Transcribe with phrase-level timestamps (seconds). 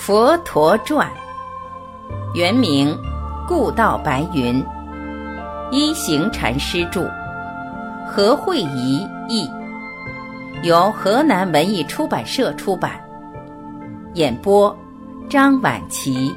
[0.00, 1.06] 佛陀传》，
[2.34, 2.98] 原名
[3.46, 4.64] 故道白云，
[5.70, 7.06] 一行禅师著，
[8.08, 9.46] 何慧仪译，
[10.62, 12.92] 由河南文艺出版社出版。
[14.14, 14.74] 演播：
[15.28, 16.34] 张晚琪。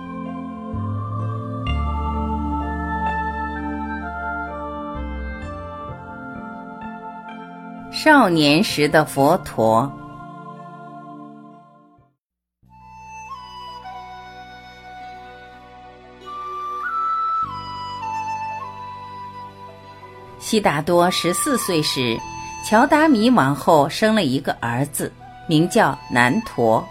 [7.93, 9.89] 少年时的佛陀。
[20.43, 22.20] 悉达多十四岁时，
[22.65, 25.09] 乔达弥王后生了一个儿子，
[25.47, 26.85] 名叫南陀。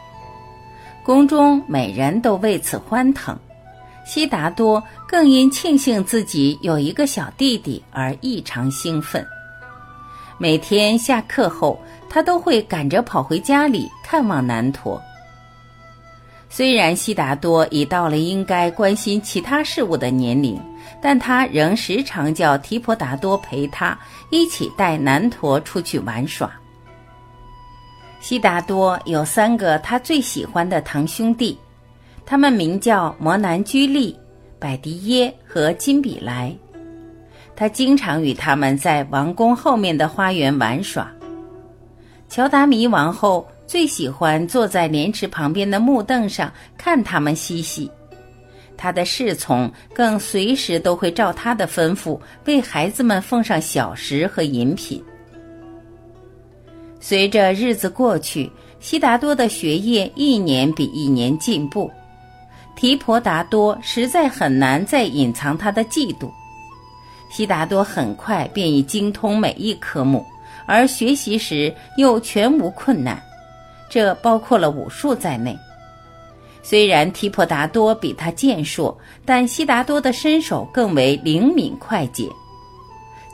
[1.04, 3.38] 宫中每人都为此欢腾，
[4.06, 9.22] 悉达多更因庆幸自己有一个小弟弟而异常兴奋。
[10.38, 14.98] 每天下课后，他都会赶着跑回家里看望南陀。
[16.54, 20.60] 虽然悉达多已到了应该关心其他事物的年龄，
[21.00, 26.52] 但他仍时常叫提婆达多陪他一起带南陀出去玩耍。
[28.20, 31.58] 悉达多有三个他最喜欢的堂兄弟，
[32.26, 34.14] 他们名叫摩南居利、
[34.58, 36.54] 百迪耶和金比来。
[37.56, 41.10] 他经常与他们在王宫后面的花园玩耍。
[42.28, 43.48] 乔达弥王后。
[43.72, 47.90] 最喜欢坐在莲池旁边的木凳上看他们嬉戏，
[48.76, 55.02] 他的侍从更随时都会照他的吩咐为孩子们奉上小食和饮品。
[57.00, 61.90] 随着日子过去，悉达多的学业一年比一年进步，
[62.76, 66.30] 提婆达多实在很难再隐藏他的嫉妒。
[67.30, 70.22] 悉达多很快便已精通每一科目，
[70.66, 73.18] 而学习时又全无困难。
[73.92, 75.54] 这包括了武术在内。
[76.62, 82.26] 虽然提婆达多比他健硕，但悉达多的身手更为灵敏快捷。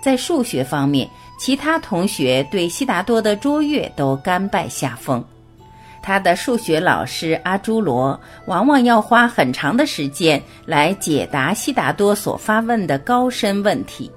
[0.02, 1.08] 在数学方面，
[1.38, 5.24] 其他同学对悉达多的卓越都甘拜下风。
[6.02, 14.10] 他的数学老师阿朱罗往往要花很长的时间来解答悉达多所发问的高深问题。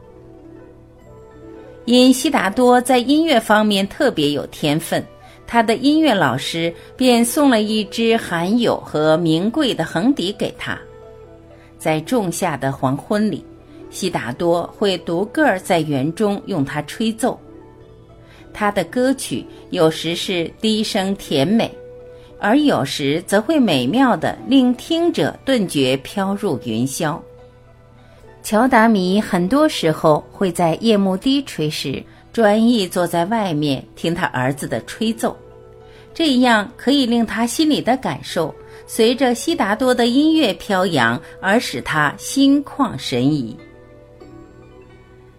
[1.86, 5.06] 因悉达多在音乐方面特别有天分。
[5.52, 10.80] 他的音乐老师便送了一支罕有和名贵的横笛给他。
[11.78, 13.44] 在仲夏的黄昏里，
[13.90, 17.38] 悉达多会独个儿在园中用它吹奏。
[18.54, 21.70] 他的歌曲有时是低声甜美，
[22.40, 27.20] 而有时则会美妙的令听者顿觉飘入云霄。
[28.42, 32.02] 乔达弥很多时候会在夜幕低垂时。
[32.34, 35.38] 专意坐在外面听他儿子的吹奏，
[36.14, 38.54] 这样可以令他心里的感受
[38.88, 43.56] 随着悉达多的音乐飘扬而使他心旷神怡。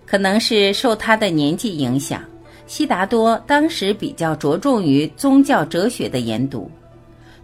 [0.04, 2.22] 可能是受他的年纪影响，
[2.66, 6.70] 悉达多当时比较着重于宗教哲学的研读。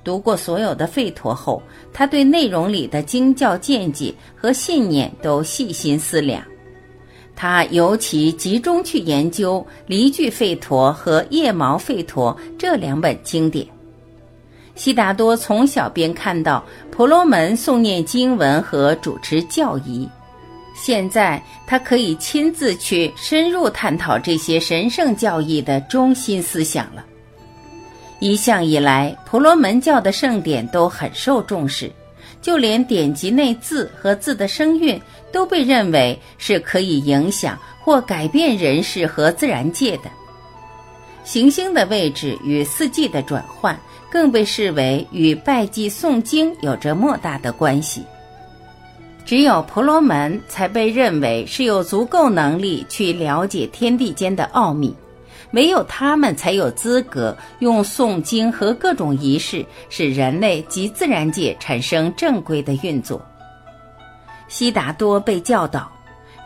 [0.04, 6.42] 读过所有的吠陀后，他对内容里的经教见解和信念都细心思量。
[7.40, 13.64] 他尤其集中去研究《离句吠陀》和《夜毛吠陀》这两本经典。
[14.74, 20.08] 悉达多从小便看到婆罗门诵念经文和主持教仪，
[20.74, 27.06] 现在他可以亲自去深入探讨这些神圣教义的中心思想了。
[28.18, 31.88] 一向以来，婆罗门教的圣典都很受重视。
[32.40, 35.00] 就连典籍内字和字的声韵
[35.32, 40.10] 都被认为是可以影响或改变人世和自然界的。
[41.24, 43.78] 行星的位置与四季的转换
[44.10, 48.02] 更被视为与拜祭诵经有着莫大的关系。
[49.26, 54.94] 只有婆罗门才被认为是有足够能力去了解天地间的奥秘。
[55.52, 63.20] 唯有他们才有资格用诵经和各种仪式使人类及自然界产生正规的运作。
[64.48, 65.90] 悉达多被教导，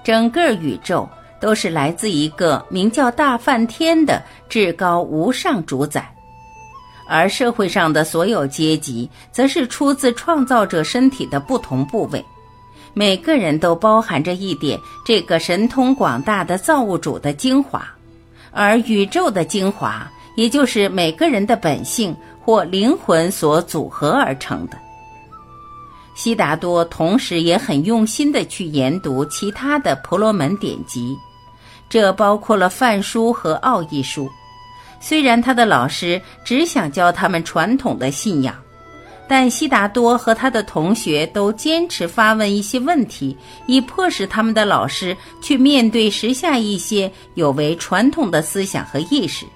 [0.05, 1.09] 整个宇宙
[1.41, 6.13] 都是来自一个名叫大梵天的至高无上主宰，
[7.09, 12.25] 而社会上的所有阶级则是出自创造者身体的不同部位，
[12.95, 17.85] 每个人都包含着一点这个神通广大的造物主的精华。
[18.53, 24.79] 而宇宙的精华，也就是每个人的本性或灵魂所组合而成的。
[26.15, 31.17] 悉达多同时也很用心地去研读其他的婆罗门典籍，
[31.89, 34.29] 这包括了梵书和奥义书。
[35.01, 38.55] 虽然他的老师只想教他们传统的信仰，
[39.29, 43.37] 但悉达多和他的同学都坚持发问一些问题，
[43.67, 49.47] 以迫使他们的老师去面对时下一些有违传统的思想和意识。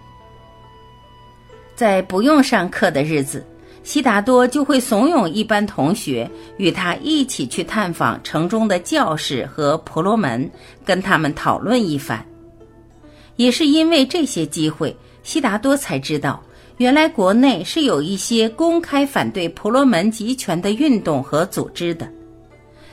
[1.74, 3.46] 在不用上课的日子，
[3.82, 10.50] 悉达多就会怂恿一班同学与他一起去探访城中的教室和婆罗门，
[10.86, 12.24] 跟他们讨论一番。
[13.36, 16.42] 也是因为这些机会，悉达多才知道，
[16.78, 22.06] 原来国内是有一些公开反对婆罗门集权的运动和组织的。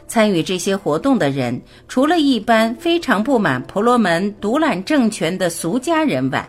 [0.07, 6.47] 参与这些活动的人，除了一般非常不满婆罗门独揽政权的俗家人外，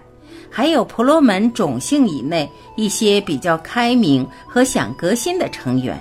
[0.50, 5.98] 还有婆罗门种姓以内一些比较开明和想革新的成员。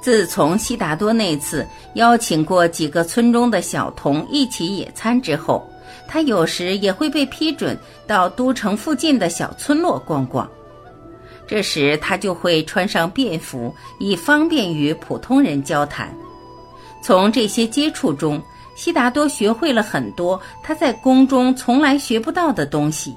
[0.00, 5.62] 自从悉达多那次邀请过几个村中的小童一起野餐之后，
[6.12, 7.74] 他有时也会被批准
[8.06, 10.46] 到都城附近的小村落逛逛。
[11.46, 16.14] 这时他就会穿上便服，以方便与普通人交谈。
[17.02, 18.38] 从这些接触中，
[18.76, 23.16] 悉达多学会了很多他在宫中从来学不到的东西。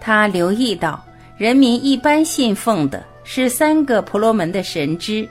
[0.00, 1.00] 他留意到，
[1.38, 5.28] 人民一般信奉的是三个婆罗门的神祗：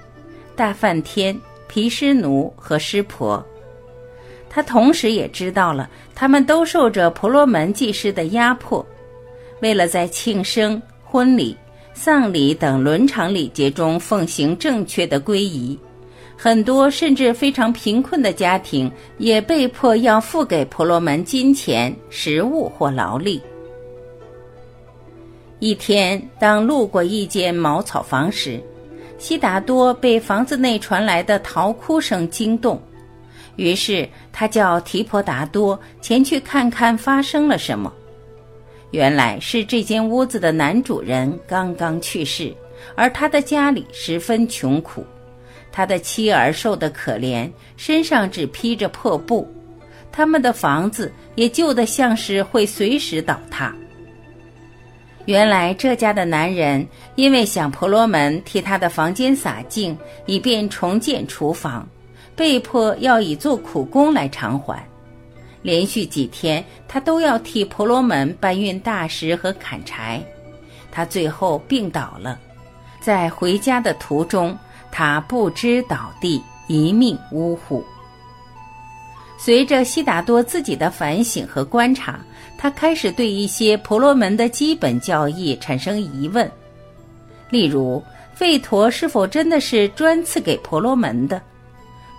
[0.56, 1.38] 大梵天、
[1.68, 3.46] 毗湿奴和湿婆。
[4.54, 8.86] 他同时也知道了，他们都受着婆罗门祭师的压迫，
[9.62, 11.58] 为了在庆生、婚礼、
[11.96, 15.78] 丧礼等伦常礼节中奉行正确的皈仪。
[16.38, 23.42] 很多甚至非常贫困的家庭也被迫要付给婆罗门金钱、食物或劳力。
[25.58, 28.62] 一天，当路过一间茅草房时，
[29.18, 32.82] 悉达多被房子内传来的嚎哭声惊动，
[33.56, 37.94] 于是他叫提婆达多前去看看发生了什么。
[38.92, 42.54] 原来是这间屋子的男主人刚刚去世，
[42.96, 45.06] 而他的家里十分穷苦。
[45.72, 49.52] 他的妻儿瘦得可怜，身上只披着破布，
[50.12, 53.76] 他们的房子也旧得像是会随时倒塌。
[55.26, 56.86] 原来这家的男人
[57.16, 59.98] 因为想婆罗门替他的房间洒净，
[60.28, 61.88] 以便重建厨房，
[62.36, 64.84] 被迫要以做苦工来偿还。
[65.62, 70.22] 连续几天，他都要替婆罗门搬运大石和砍柴。
[70.92, 72.38] 他最后病倒了，
[73.02, 74.58] 在回家的途中。
[74.92, 77.84] 他不知倒地，一命呜呼。
[79.40, 82.20] 随着悉达多自己的反省和观察，
[82.60, 86.50] 他开始对一些婆罗门的基本教义产生疑问，
[87.50, 88.04] 例如，
[88.38, 91.42] 吠陀是否真的是专赐给婆罗门的？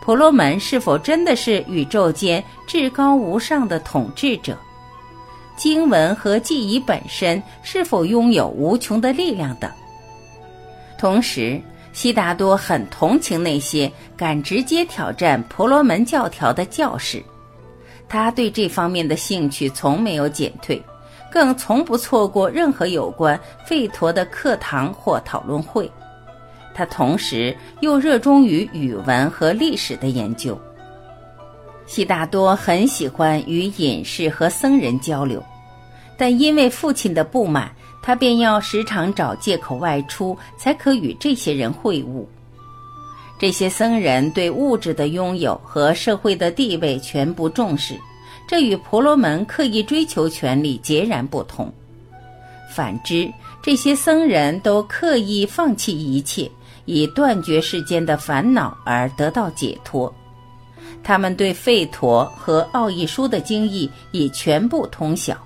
[0.04, 4.54] 婆罗门是否真的是宇宙间至高无上的统治者？
[5.56, 9.70] 经文和记忆本身是否拥有无穷的力量等？
[10.98, 11.60] 同时。
[11.94, 17.22] 悉达多很同情那些敢直接挑战婆罗门教条的教士，
[18.08, 20.82] 他对这方面的兴趣从没有减退，
[21.30, 25.88] 更从不错过任何有关吠陀的课堂或讨论会。
[26.74, 30.60] 他同时又热衷于语文和历史的研究。
[31.86, 35.42] 悉达多很喜欢与隐士和僧人交流，
[36.18, 37.70] 但因为父亲的不满。
[38.06, 42.22] 他便要时常找借口外出，才可与这些人会晤。
[43.38, 47.98] 这些僧人对物质的拥有和社会的地位全不重视，
[48.46, 51.72] 这与婆罗门刻意追求权力截然不同。
[52.70, 56.50] 反之，这些僧人都刻意放弃一切，
[56.84, 60.12] 以断绝世间的烦恼而得到解脱。
[61.02, 65.36] 他们对吠陀和奥义书的经义已全部通晓。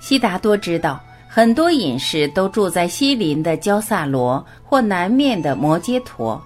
[0.00, 1.00] 悉达多知道。
[1.26, 6.40] 很多隐士都住在西林的焦萨罗或南面的摩揭陀，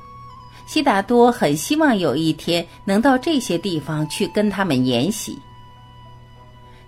[0.66, 5.38] 悉达多很希望有一天能到这些地方去跟他们研习。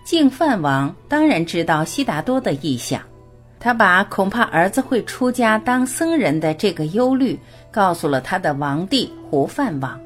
[0.03, 3.03] 净饭王当然知道悉达多的意向，
[3.61, 7.39] 他把恐怕儿子会出家当僧人的这个忧虑
[7.71, 10.01] 告诉了他的王弟胡饭王，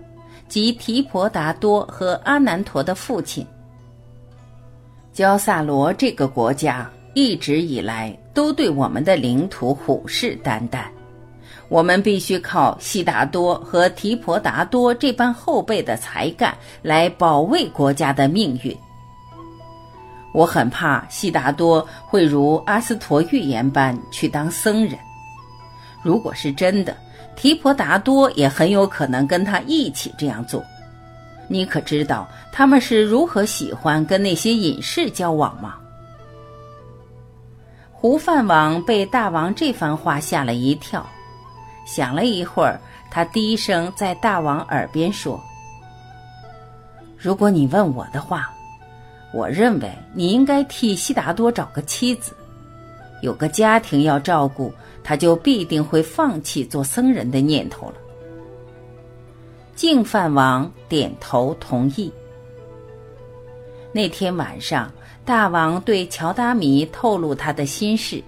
[0.49, 3.47] 即提婆达多和阿难陀的父亲。
[5.13, 6.91] 焦萨罗这个国家。
[7.17, 10.81] 一直以来都对我们的领土虎视眈眈，
[11.69, 18.77] 我们必须靠悉达多和提婆达多这般后辈的才干来保卫国家的命运。
[20.35, 24.99] 我很怕悉达多会如阿斯陀预言般去当僧人，
[26.03, 26.97] 如果是真的，
[27.37, 30.63] 提婆达多也很有可能跟他一起这样做。
[31.47, 35.77] 你可知道他们是如何喜欢跟那些隐士交往吗？
[37.93, 41.07] 胡范王被大王这番话吓了一跳，
[41.87, 45.41] 想了一会儿，他低声在大王耳边说
[47.17, 48.51] ：“如果你问我的话，
[49.35, 52.33] 我认为你应该替悉达多找个妻子，
[53.21, 54.73] 有个家庭要照顾，
[55.03, 57.95] 他就必定会放弃做僧人的念头了。”
[59.75, 62.13] 净饭王点头同意。
[63.91, 64.89] 那天晚上，
[65.25, 68.23] 大王对乔达弥透露他的心事，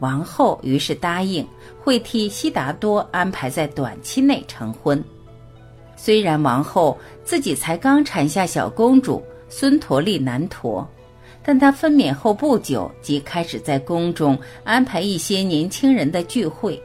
[0.00, 1.46] 王后于是答应
[1.80, 5.02] 会替悉达多安排在短期内成婚。
[5.94, 9.22] 虽然王后自己才刚产下小公主
[9.56, 10.84] 孙陀利南陀，
[11.40, 16.82] 但他分娩后不久即开始在宫中安排一些年轻人的聚会。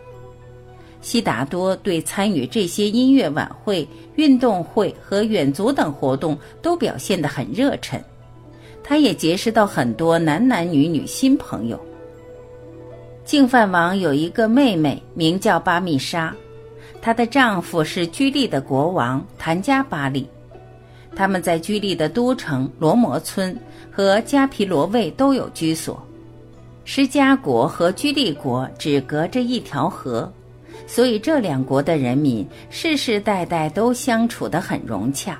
[1.02, 8.00] 悉达多对参与这些音乐晚会、运动会和远足等活动都表现得很热忱，
[8.84, 11.80] 他也结识到很多男男女女新朋友。
[13.26, 16.32] 净饭王有一个妹妹，名叫巴密莎，
[17.02, 20.30] 她的丈夫是居利的国王谭加巴利，
[21.16, 23.58] 他们在居利的都城罗摩村
[23.92, 26.02] 和加皮罗卫都有居所。
[26.86, 30.32] 施加国和居利国只隔着一条河。
[30.88, 35.40] 所以这两国的人民世世代代都相处得很融洽。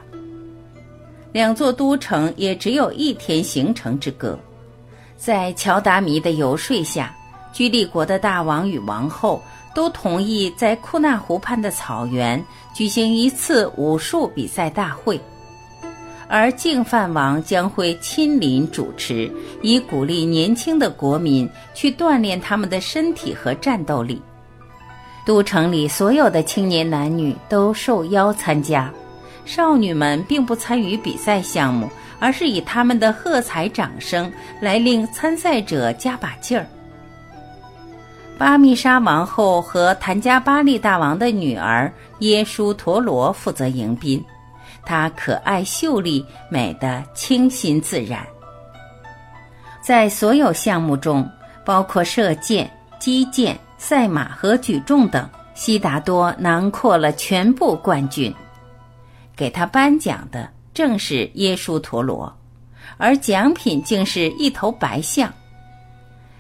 [1.32, 4.38] 两座都城也只有一天行程之隔，
[5.18, 7.16] 在乔达弥的游说下，
[7.52, 9.42] 居利国的大王与王后
[9.74, 12.44] 都同意在库纳湖畔的草原
[12.76, 15.20] 举行一次武术比赛大会，
[16.30, 19.30] 而净饭王将会亲临主持，
[19.64, 24.22] 以鼓励年轻的国民去锻炼他们的身体和战斗力。
[25.26, 28.92] 都城里所有的青年男女都受邀参加，
[29.44, 34.32] 少女们并不参与比赛项目，而是以他们的喝彩掌声
[34.62, 36.66] 来令参赛者加把劲儿。
[38.38, 44.24] 巴密莎王后和谭加巴利大王的女儿耶输陀罗负责迎宾，
[44.86, 48.26] 她可爱秀丽，美得清新自然。
[49.82, 51.30] 在所有项目中，
[51.66, 52.70] 包括射箭、
[53.00, 53.60] 击剑。
[53.82, 58.36] 赛马和举重等，悉达多囊括了全部冠军。
[59.38, 62.30] 给他颁奖的正是耶输陀罗，
[62.98, 65.32] 而奖品竟是一头白象。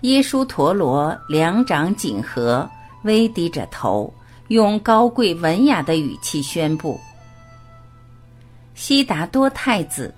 [0.01, 2.69] 耶输陀罗两掌紧合，
[3.03, 4.13] 微低着头，
[4.49, 6.99] 用高贵文雅的语气宣布
[8.79, 10.15] ：“悉达多太子，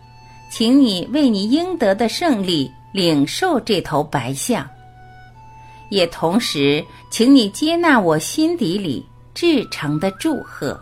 [0.52, 4.70] 请你为你应得的胜利领受这头白象。”
[5.90, 9.04] 也同时，请你接纳我心底里
[9.34, 10.80] 至诚的祝贺。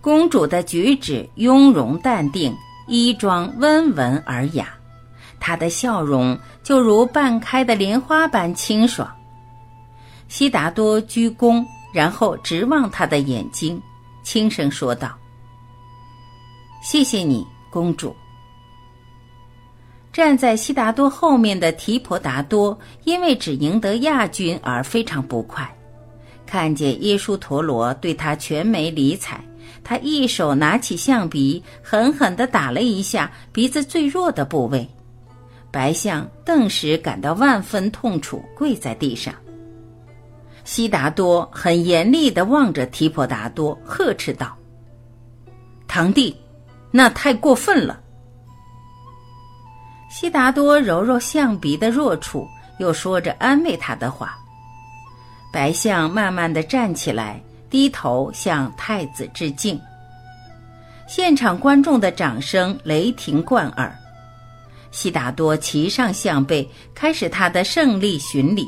[0.00, 2.52] 公主的举止雍容淡定，
[2.88, 4.74] 衣装温文尔雅，
[5.38, 9.08] 她的笑容就如半开的莲花般清爽。
[10.26, 13.80] 悉达多鞠躬，然后直望她的眼睛，
[14.24, 15.16] 轻声说道
[16.84, 18.14] ：“谢谢你，公主。”
[20.12, 25.68] 站在悉达多后面的提婆达多，因为只赢得亚军而非常不快。
[26.46, 29.40] 看见耶输陀罗对他全没理睬，
[29.82, 34.86] 他一手拿起象鼻，狠狠地打了一下鼻子最弱的部位。
[35.72, 39.34] 白象顿时感到万分痛楚，跪在地上。
[40.62, 44.56] 悉达多很严厉地望着提婆达多，呵斥道
[45.88, 46.36] ：“堂弟，
[46.96, 48.00] 那太过分了。”
[50.08, 52.46] 悉达多揉揉象鼻的弱处，
[52.78, 54.38] 又说着安慰他的话。
[55.52, 59.80] 白象慢慢的站起来，低头向太子致敬。
[61.08, 63.92] 现场观众的掌声雷霆贯耳。
[64.92, 68.64] 悉达多骑上象背，开始他的胜利巡礼。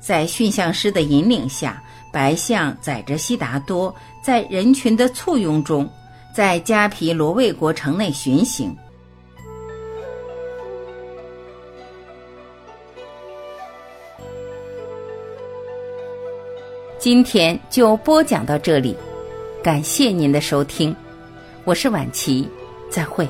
[0.00, 1.80] 在驯象师的引领下，
[2.12, 5.88] 白象载着悉达多，在人群的簇拥中，
[6.32, 8.74] 在加皮罗卫国城内巡行。
[16.98, 18.96] 今天就播讲到这里，
[19.62, 20.94] 感谢您的收听，
[21.64, 22.48] 我是晚琪，
[22.88, 23.28] 再会。